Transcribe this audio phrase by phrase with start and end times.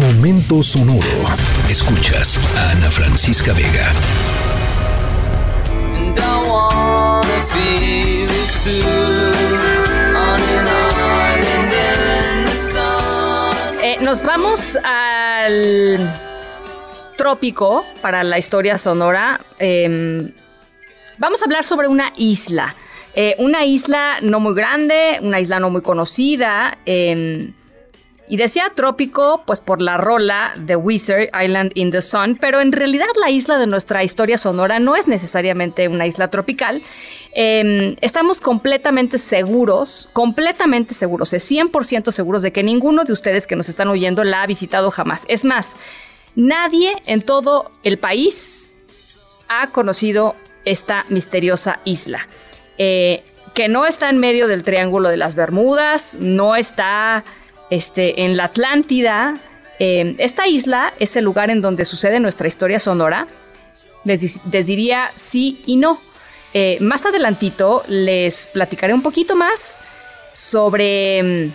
[0.00, 1.00] Momento sonoro.
[1.70, 3.92] Escuchas a Ana Francisca Vega.
[13.82, 16.14] Eh, nos vamos al
[17.16, 19.46] trópico para la historia sonora.
[19.58, 20.30] Em,
[21.16, 22.74] vamos a hablar sobre una isla.
[23.14, 26.76] Eh, una isla no muy grande, una isla no muy conocida.
[26.84, 27.54] Em,
[28.28, 32.72] y decía trópico, pues por la rola The Wizard Island in the Sun, pero en
[32.72, 36.82] realidad la isla de nuestra historia sonora no es necesariamente una isla tropical.
[37.32, 43.68] Em, estamos completamente seguros, completamente seguros, 100% seguros de que ninguno de ustedes que nos
[43.68, 45.24] están oyendo la ha visitado jamás.
[45.28, 45.76] Es más,
[46.34, 48.78] nadie en todo el país
[49.48, 50.34] ha conocido
[50.64, 52.28] esta misteriosa isla.
[52.78, 53.22] Eh,
[53.54, 57.24] que no está en medio del Triángulo de las Bermudas, no está
[57.70, 59.38] este, en la Atlántida.
[59.78, 63.26] Em, esta isla es el lugar en donde sucede nuestra historia sonora.
[64.04, 66.00] Les, diría sí y no.
[66.54, 69.80] Eh, más adelantito les platicaré un poquito más
[70.32, 71.52] sobre em,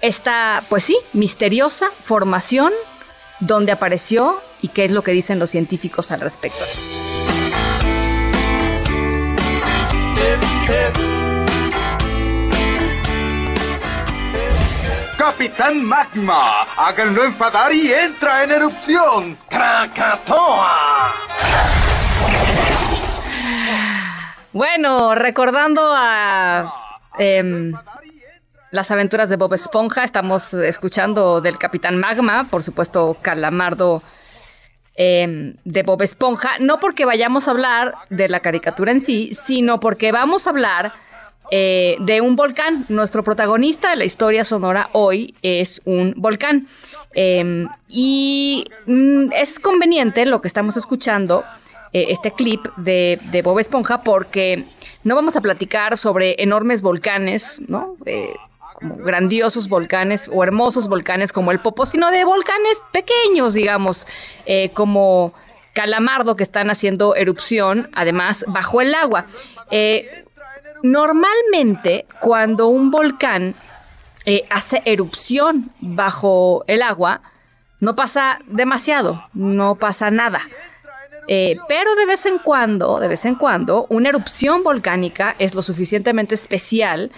[0.00, 2.72] esta, pues sí, misteriosa formación,
[3.40, 6.64] donde apareció y qué es lo que dicen los científicos al respecto.
[15.18, 19.36] Capitán Magma, háganlo enfadar y entra en erupción.
[19.50, 21.12] ¡Krakatoa!
[24.52, 26.72] Bueno, recordando a
[27.18, 27.72] em,
[28.70, 34.04] las aventuras de Bob Esponja, estamos escuchando del Capitán Magma, por supuesto, Calamardo
[34.94, 39.80] em, de Bob Esponja, no porque vayamos a hablar de la caricatura en sí, sino
[39.80, 41.07] porque vamos a hablar
[41.50, 42.84] eh, de un volcán.
[42.88, 46.68] Nuestro protagonista de la historia sonora hoy es un volcán.
[47.14, 51.44] Em, y mm, es conveniente lo que estamos escuchando,
[51.92, 54.64] eh, este clip de, Bob Esponja, porque
[55.04, 57.96] no vamos a platicar sobre enormes volcanes, ¿no?
[58.04, 58.34] Eh,
[58.74, 64.06] como grandiosos volcanes o hermosos volcanes como el Popo, sino de volcanes pequeños, digamos,
[64.72, 65.34] como
[65.72, 69.26] Calamardo que están haciendo erupción, además bajo el agua.
[70.82, 73.54] Normalmente, cuando un volcán
[74.24, 77.22] eh, hace erupción bajo el agua,
[77.80, 80.40] no pasa demasiado, no pasa nada.
[81.28, 85.62] Eh, pero de vez en cuando, de vez en cuando, una erupción volcánica es lo
[85.62, 87.12] suficientemente especial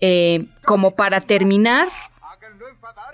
[0.00, 1.88] eh, como para terminar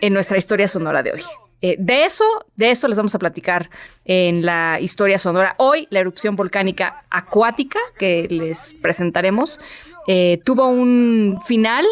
[0.01, 1.23] en nuestra historia sonora de hoy.
[1.61, 2.25] Eh, de eso,
[2.55, 3.69] de eso les vamos a platicar
[4.05, 5.57] en la historia sonora.
[5.59, 9.59] Hoy, la erupción volcánica acuática que les presentaremos
[10.07, 11.85] eh, tuvo un final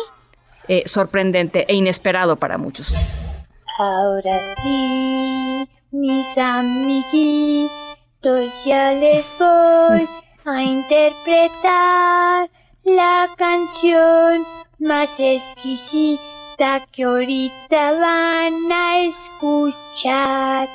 [0.69, 2.95] eh, sorprendente e inesperado para muchos.
[3.79, 7.71] Ahora sí, mis amiguitos,
[8.65, 10.09] ya les voy
[10.45, 12.49] a interpretar
[12.85, 14.45] la canción
[14.79, 16.36] más exquisita
[16.93, 20.69] que ahorita van a escuchar.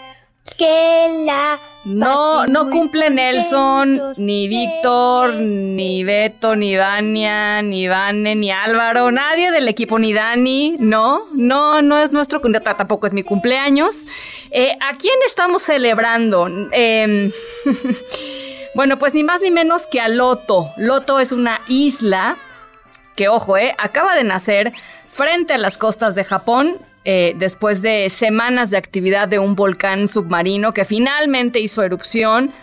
[0.57, 8.51] Que la no, no cumple Nelson, ni Víctor, ni Beto, ni Vania, ni Vane, ni
[8.51, 14.05] Álvaro, nadie del equipo, ni Dani, no, no, no es nuestro, tampoco es mi cumpleaños.
[14.51, 16.47] Eh, ¿A quién estamos celebrando?
[16.71, 17.31] Em,
[18.75, 20.71] bueno, pues ni más ni menos que a Loto.
[20.77, 22.37] Loto es una isla
[23.15, 24.73] que, ojo, eh, acaba de nacer
[25.11, 30.07] frente a las costas de Japón, eh, después de semanas de actividad de un volcán
[30.07, 32.53] submarino que finalmente hizo erupción.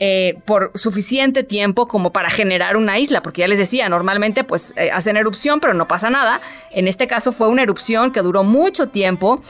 [0.00, 4.74] Eh, por suficiente tiempo como para generar una isla, porque ya les decía, normalmente pues
[4.76, 6.40] eh, hacen erupción pero no pasa nada.
[6.72, 9.40] En este caso fue una erupción que duró mucho tiempo,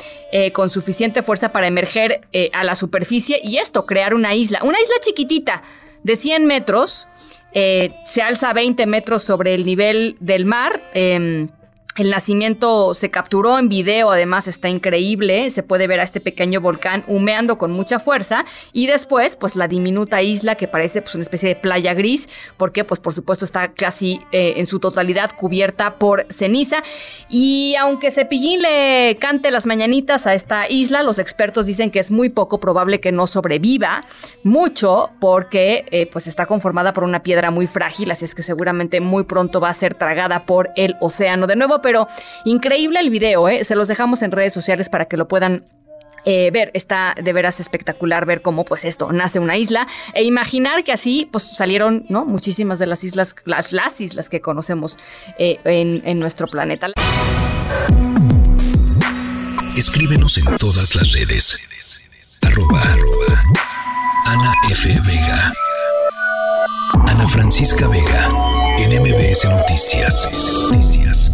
[0.53, 2.21] con suficiente fuerza para emerger
[2.53, 5.63] a la superficie y esto, crear una isla, una isla chiquitita
[6.03, 7.09] de 100 metros,
[7.53, 10.83] se alza 20 metros sobre el nivel del mar.
[11.97, 16.61] El nacimiento se capturó en video, además está increíble, se puede ver a este pequeño
[16.61, 21.23] volcán humeando con mucha fuerza y después pues la diminuta isla que parece pues una
[21.23, 25.95] especie de playa gris porque pues por supuesto está casi eh, en su totalidad cubierta
[25.95, 26.83] por ceniza
[27.29, 32.11] y aunque Cepillín le cante las mañanitas a esta isla, los expertos dicen que es
[32.11, 34.05] muy poco probable que no sobreviva,
[34.43, 39.01] mucho porque eh, pues está conformada por una piedra muy frágil, así es que seguramente
[39.01, 41.47] muy pronto va a ser tragada por el océano.
[41.47, 42.09] De nuevo pero
[42.45, 43.63] increíble el video, ¿eh?
[43.63, 45.65] se los dejamos en redes sociales para que lo puedan
[46.25, 50.83] eh, ver, está de veras espectacular ver cómo pues esto nace una isla e imaginar
[50.83, 52.25] que así pues salieron ¿no?
[52.25, 54.97] muchísimas de las islas, las, las islas que conocemos
[55.39, 56.87] eh, en, nuestro planeta.
[59.77, 61.61] Escríbenos en todas las redes.
[62.41, 62.83] Arroba,
[64.25, 64.89] Ana F.
[65.07, 65.53] Vega.
[67.07, 68.31] Ana Francisca Vega.
[68.79, 70.29] En Noticias.
[70.63, 71.34] Noticias.